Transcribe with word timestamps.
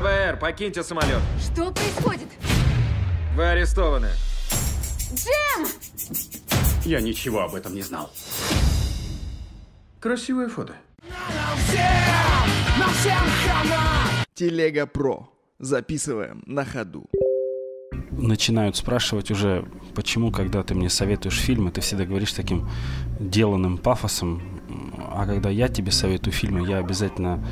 ФБР, 0.00 0.38
покиньте 0.38 0.82
самолет. 0.82 1.20
Что 1.38 1.70
происходит? 1.70 2.28
Вы 3.36 3.44
арестованы. 3.44 4.08
Джем! 5.12 5.66
Я 6.86 7.02
ничего 7.02 7.40
об 7.40 7.54
этом 7.54 7.74
не 7.74 7.82
знал. 7.82 8.10
Красивое 10.00 10.48
фото. 10.48 10.74
Телега 14.34 14.86
Про. 14.86 15.28
Записываем 15.58 16.42
на 16.46 16.64
ходу. 16.64 17.04
начинают 18.10 18.76
спрашивать 18.76 19.30
уже, 19.30 19.68
почему, 19.94 20.32
когда 20.32 20.62
ты 20.62 20.74
мне 20.74 20.88
советуешь 20.88 21.38
фильмы, 21.38 21.70
ты 21.72 21.82
всегда 21.82 22.06
говоришь 22.06 22.32
таким 22.32 22.70
деланным 23.18 23.76
пафосом, 23.76 24.59
а 25.10 25.26
когда 25.26 25.50
я 25.50 25.68
тебе 25.68 25.92
советую 25.92 26.32
фильмы, 26.32 26.66
я 26.68 26.78
обязательно 26.78 27.44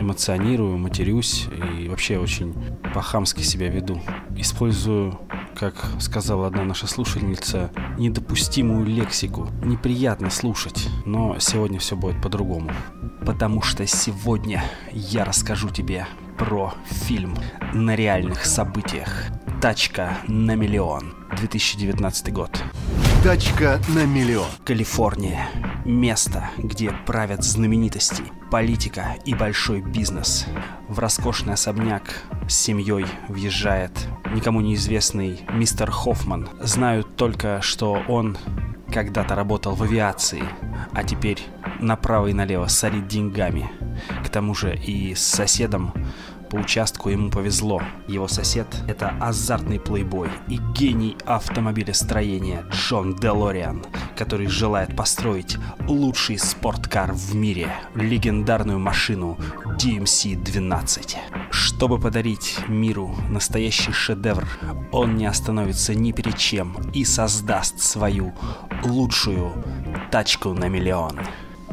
эмоционирую, 0.00 0.78
матерюсь 0.78 1.46
и 1.78 1.88
вообще 1.88 2.18
очень 2.18 2.54
по-хамски 2.94 3.42
себя 3.42 3.68
веду. 3.68 4.00
Использую, 4.36 5.20
как 5.54 5.74
сказала 6.00 6.46
одна 6.46 6.64
наша 6.64 6.86
слушательница, 6.86 7.70
недопустимую 7.98 8.86
лексику. 8.86 9.48
Неприятно 9.62 10.30
слушать, 10.30 10.88
но 11.04 11.38
сегодня 11.38 11.78
все 11.78 11.96
будет 11.96 12.20
по-другому. 12.22 12.70
Потому 13.24 13.62
что 13.62 13.86
сегодня 13.86 14.64
я 14.92 15.24
расскажу 15.24 15.68
тебе 15.68 16.06
про 16.38 16.74
фильм 16.84 17.36
на 17.72 17.94
реальных 17.94 18.44
событиях. 18.44 19.26
«Тачка 19.60 20.18
на 20.26 20.56
миллион», 20.56 21.14
2019 21.36 22.32
год. 22.32 22.61
Тачка 23.22 23.80
на 23.94 24.04
миллион. 24.04 24.48
Калифорния. 24.64 25.48
Место, 25.84 26.50
где 26.58 26.90
правят 27.06 27.44
знаменитости, 27.44 28.24
политика 28.50 29.14
и 29.24 29.32
большой 29.32 29.80
бизнес. 29.80 30.46
В 30.88 30.98
роскошный 30.98 31.54
особняк 31.54 32.24
с 32.48 32.54
семьей 32.56 33.06
въезжает 33.28 33.92
никому 34.34 34.60
неизвестный 34.60 35.42
мистер 35.52 35.88
Хоффман. 35.88 36.48
Знают 36.62 37.14
только, 37.14 37.62
что 37.62 38.02
он 38.08 38.36
когда-то 38.92 39.36
работал 39.36 39.76
в 39.76 39.84
авиации, 39.84 40.42
а 40.92 41.04
теперь 41.04 41.46
направо 41.78 42.26
и 42.26 42.32
налево 42.32 42.66
сорит 42.66 43.06
деньгами. 43.06 43.70
К 44.24 44.30
тому 44.30 44.52
же 44.52 44.74
и 44.74 45.14
с 45.14 45.22
соседом 45.22 45.94
по 46.52 46.56
участку 46.56 47.08
ему 47.08 47.30
повезло. 47.30 47.82
Его 48.06 48.28
сосед– 48.28 48.66
это 48.86 49.16
азартный 49.18 49.80
плейбой 49.80 50.28
и 50.48 50.58
гений 50.74 51.16
автомобилестроения 51.24 52.66
Джон 52.70 53.16
Делориан, 53.16 53.82
который 54.18 54.48
желает 54.48 54.94
построить 54.94 55.56
лучший 55.88 56.38
спорткар 56.38 57.12
в 57.14 57.34
мире– 57.34 57.74
легендарную 57.94 58.78
машину 58.78 59.38
DMC-12. 59.78 61.16
Чтобы 61.50 61.98
подарить 61.98 62.58
миру 62.68 63.16
настоящий 63.30 63.92
шедевр, 63.92 64.46
он 64.92 65.16
не 65.16 65.24
остановится 65.24 65.94
ни 65.94 66.12
перед 66.12 66.36
чем 66.36 66.76
и 66.92 67.06
создаст 67.06 67.80
свою 67.80 68.34
лучшую 68.84 69.54
тачку 70.10 70.52
на 70.52 70.68
миллион. 70.68 71.18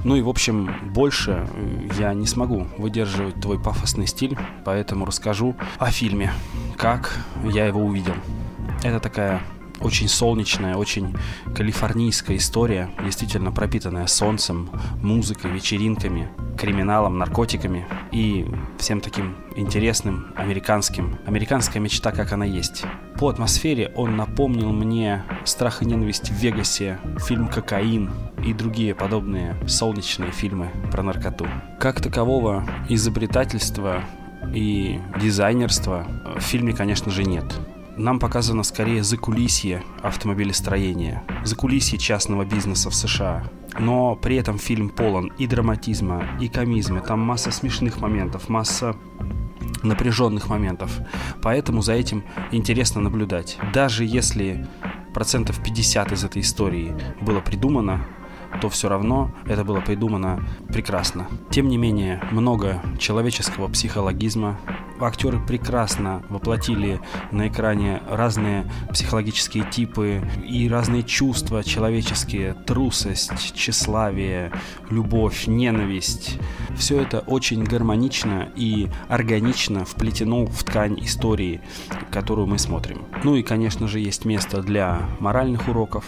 Ну 0.04 0.16
и, 0.16 0.22
в 0.22 0.30
общем, 0.30 0.74
больше 0.94 1.48
э, 1.54 1.90
я 2.00 2.14
не 2.14 2.26
смогу 2.26 2.68
выдерживать 2.78 3.36
твой 3.42 3.60
пафосный 3.60 4.08
стиль, 4.08 4.38
поэтому 4.64 5.06
расскажу 5.06 5.56
о 5.78 5.92
фильме, 5.92 6.32
как 6.78 7.18
я 7.44 7.66
его 7.66 7.84
увидел. 7.84 8.16
Это 8.84 9.00
такая 9.00 9.42
очень 9.82 10.08
солнечная, 10.08 10.76
очень 10.76 11.16
калифорнийская 11.56 12.38
история, 12.38 12.90
действительно 13.04 13.52
пропитанная 13.52 14.08
солнцем, 14.08 14.70
музыкой, 15.02 15.52
вечеринками, 15.52 16.30
криминалом, 16.60 17.18
наркотиками 17.18 17.88
и 18.12 18.46
всем 18.78 19.02
таким 19.02 19.36
интересным 19.56 20.34
американским. 20.36 21.18
Американская 21.26 21.82
мечта, 21.82 22.12
как 22.12 22.34
она 22.34 22.46
есть. 22.46 22.84
По 23.18 23.30
атмосфере 23.30 23.92
он 23.96 24.18
напомнил 24.18 24.72
мне 24.72 25.24
«Страх 25.46 25.82
и 25.82 25.86
ненависть 25.86 26.30
в 26.30 26.34
Вегасе», 26.34 27.00
фильм 27.20 27.48
«Кокаин» 27.48 28.12
и 28.46 28.54
другие 28.54 28.94
подобные 28.94 29.56
солнечные 29.68 30.32
фильмы 30.32 30.70
про 30.92 31.04
наркоту. 31.04 31.48
Как 31.80 32.02
такового 32.02 32.66
изобретательства 32.90 34.04
и 34.54 35.00
дизайнерства 35.22 36.06
в 36.38 36.42
фильме, 36.42 36.74
конечно 36.74 37.12
же, 37.12 37.24
нет 37.24 37.46
нам 38.00 38.18
показано 38.20 38.64
скорее 38.64 39.04
закулисье 39.04 39.84
автомобилестроения, 40.02 41.24
закулисье 41.44 42.00
частного 42.00 42.46
бизнеса 42.46 42.90
в 42.90 42.96
США. 42.96 43.44
Но 43.78 44.16
при 44.16 44.38
этом 44.38 44.58
фильм 44.58 44.90
полон 44.90 45.32
и 45.38 45.46
драматизма, 45.48 46.24
и 46.40 46.48
комизма. 46.48 47.02
Там 47.02 47.20
масса 47.20 47.52
смешных 47.52 48.00
моментов, 48.00 48.50
масса 48.50 48.96
напряженных 49.84 50.50
моментов. 50.50 51.00
Поэтому 51.42 51.82
за 51.82 51.94
этим 51.94 52.24
интересно 52.52 53.02
наблюдать. 53.02 53.58
Даже 53.74 54.06
если 54.06 54.66
процентов 55.14 55.62
50 55.64 56.12
из 56.14 56.24
этой 56.24 56.42
истории 56.42 56.96
было 57.22 57.42
придумано, 57.42 58.06
то 58.62 58.70
все 58.70 58.90
равно 58.90 59.32
это 59.46 59.64
было 59.64 59.80
придумано 59.80 60.44
прекрасно. 60.70 61.28
Тем 61.50 61.68
не 61.68 61.78
менее, 61.78 62.22
много 62.32 62.82
человеческого 62.98 63.68
психологизма, 63.68 64.60
актеры 65.06 65.40
прекрасно 65.40 66.24
воплотили 66.30 67.00
на 67.32 67.48
экране 67.48 68.02
разные 68.10 68.70
психологические 68.92 69.64
типы 69.66 70.22
и 70.48 70.70
разные 70.70 71.04
чувства 71.04 71.64
человеческие, 71.64 72.54
трусость, 72.54 73.54
тщеславие, 73.54 74.52
любовь, 74.90 75.48
ненависть. 75.48 76.38
Все 76.76 77.02
это 77.02 77.20
очень 77.20 77.64
гармонично 77.64 78.50
и 78.56 78.88
органично 79.08 79.86
вплетено 79.86 80.46
в 80.46 80.64
ткань 80.64 81.00
истории, 81.02 81.62
которую 82.12 82.48
мы 82.48 82.58
смотрим. 82.58 83.04
Ну 83.24 83.36
и, 83.36 83.44
конечно 83.44 83.88
же, 83.88 84.00
есть 84.00 84.26
место 84.26 84.62
для 84.62 85.02
моральных 85.20 85.68
уроков, 85.68 86.06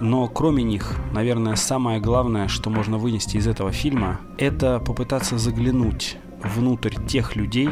но 0.00 0.28
кроме 0.28 0.62
них, 0.62 0.94
наверное, 1.12 1.56
самое 1.56 2.00
главное, 2.00 2.48
что 2.48 2.70
можно 2.70 2.98
вынести 2.98 3.36
из 3.36 3.46
этого 3.46 3.72
фильма, 3.72 4.20
это 4.38 4.78
попытаться 4.78 5.38
заглянуть 5.38 6.16
внутрь 6.42 6.94
тех 7.06 7.36
людей, 7.36 7.70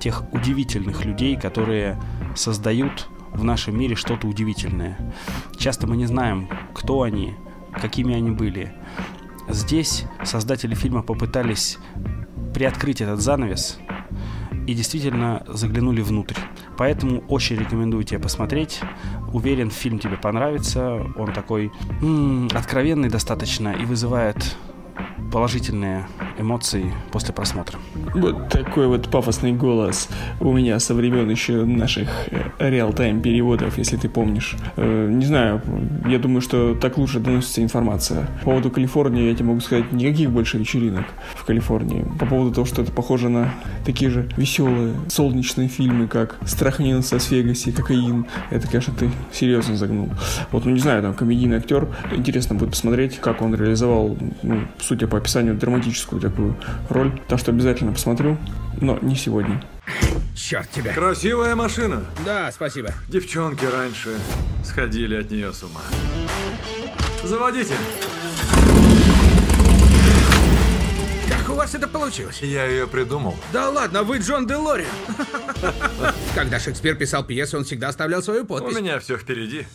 тех 0.00 0.24
удивительных 0.32 1.04
людей, 1.04 1.36
которые 1.36 2.00
создают 2.34 3.08
в 3.32 3.44
нашем 3.44 3.78
мире 3.78 3.94
что-то 3.94 4.26
удивительное. 4.26 5.14
Часто 5.56 5.86
мы 5.86 5.96
не 5.96 6.06
знаем, 6.06 6.48
кто 6.74 7.02
они, 7.02 7.34
какими 7.80 8.14
они 8.14 8.30
были. 8.30 8.72
Здесь 9.48 10.04
создатели 10.24 10.74
фильма 10.74 11.02
попытались 11.02 11.78
приоткрыть 12.54 13.00
этот 13.00 13.20
занавес 13.20 13.78
и 14.66 14.74
действительно 14.74 15.44
заглянули 15.48 16.00
внутрь. 16.00 16.36
Поэтому 16.76 17.20
очень 17.28 17.56
рекомендую 17.56 18.04
тебе 18.04 18.20
посмотреть. 18.20 18.80
Уверен, 19.32 19.70
фильм 19.70 19.98
тебе 19.98 20.16
понравится. 20.16 21.00
Он 21.16 21.32
такой 21.32 21.72
м-м, 22.00 22.48
откровенный 22.54 23.08
достаточно 23.08 23.70
и 23.70 23.84
вызывает 23.84 24.56
положительные 25.32 26.06
эмоции 26.40 26.92
после 27.12 27.32
просмотра. 27.32 27.78
Вот 28.14 28.48
такой 28.48 28.86
вот 28.86 29.08
пафосный 29.08 29.52
голос 29.52 30.08
у 30.40 30.52
меня 30.52 30.78
со 30.80 30.94
времен 30.94 31.30
еще 31.30 31.64
наших 31.64 32.08
реал-тайм 32.58 33.20
переводов, 33.20 33.78
если 33.78 33.96
ты 33.96 34.08
помнишь. 34.08 34.56
Э, 34.76 35.08
не 35.10 35.26
знаю, 35.26 35.62
я 36.06 36.18
думаю, 36.18 36.40
что 36.40 36.74
так 36.74 36.98
лучше 36.98 37.20
доносится 37.20 37.62
информация. 37.62 38.28
По 38.40 38.50
поводу 38.50 38.70
Калифорнии 38.70 39.28
я 39.28 39.34
тебе 39.34 39.46
могу 39.46 39.60
сказать, 39.60 39.92
никаких 39.92 40.30
больше 40.30 40.58
вечеринок 40.58 41.04
в 41.34 41.44
Калифорнии. 41.44 42.04
По 42.18 42.26
поводу 42.26 42.52
того, 42.54 42.66
что 42.66 42.82
это 42.82 42.92
похоже 42.92 43.28
на 43.28 43.54
такие 43.84 44.10
же 44.10 44.28
веселые, 44.36 44.94
солнечные 45.08 45.68
фильмы, 45.68 46.08
как 46.08 46.38
«Страх 46.46 46.80
в 46.80 47.30
Вегасе», 47.30 47.72
«Кокаин», 47.72 48.26
это, 48.50 48.66
конечно, 48.66 48.94
ты 48.94 49.10
серьезно 49.32 49.76
загнул. 49.76 50.08
Вот, 50.50 50.64
ну 50.64 50.70
не 50.70 50.80
знаю, 50.80 51.02
там 51.02 51.14
комедийный 51.14 51.58
актер, 51.58 51.88
интересно 52.12 52.54
будет 52.54 52.70
посмотреть, 52.70 53.18
как 53.18 53.42
он 53.42 53.54
реализовал, 53.54 54.16
ну, 54.42 54.62
судя 54.78 55.06
по 55.06 55.18
описанию, 55.18 55.54
драматическую 55.54 56.20
такую 56.30 56.56
роль. 56.88 57.20
Так 57.28 57.38
что 57.38 57.50
обязательно 57.50 57.92
посмотрю, 57.92 58.38
но 58.80 58.98
не 59.02 59.16
сегодня. 59.16 59.62
Черт 60.34 60.70
тебя. 60.70 60.94
Красивая 60.94 61.54
машина. 61.54 62.04
Да, 62.24 62.50
спасибо. 62.52 62.92
Девчонки 63.08 63.64
раньше 63.64 64.16
сходили 64.64 65.16
от 65.16 65.30
нее 65.30 65.52
с 65.52 65.62
ума. 65.62 65.80
Заводите. 67.24 67.74
Как 71.28 71.48
у 71.50 71.54
вас 71.54 71.74
это 71.74 71.86
получилось? 71.88 72.40
Я 72.42 72.64
ее 72.64 72.86
придумал. 72.86 73.36
Да 73.52 73.68
ладно, 73.70 74.02
вы 74.02 74.18
Джон 74.18 74.46
Делори. 74.46 74.86
Когда 76.34 76.58
Шекспир 76.58 76.94
писал 76.94 77.24
пьесу, 77.24 77.58
он 77.58 77.64
всегда 77.64 77.88
оставлял 77.88 78.22
свою 78.22 78.42
У 78.42 78.46
подпись. 78.46 78.76
меня 78.76 78.98
все 79.00 79.16
впереди. 79.18 79.66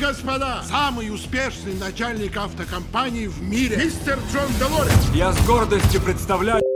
Господа, 0.00 0.62
самый 0.66 1.10
успешный 1.12 1.74
начальник 1.74 2.34
автокомпании 2.36 3.26
в 3.26 3.42
мире, 3.42 3.76
мистер 3.76 4.18
Джон 4.32 4.48
Делори. 4.58 4.90
Я 5.14 5.30
с 5.32 5.46
гордостью 5.46 6.00
представляю... 6.00 6.69